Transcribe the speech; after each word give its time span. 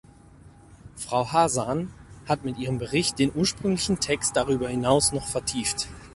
Frau 0.95 1.31
Hazan 1.31 1.93
hat 2.25 2.43
mit 2.43 2.57
ihrem 2.57 2.79
Bericht 2.79 3.19
den 3.19 3.31
ursprünglichen 3.35 3.99
Text 3.99 4.35
darüber 4.35 4.67
hinaus 4.67 5.11
noch 5.11 5.27
vertieft. 5.27 5.89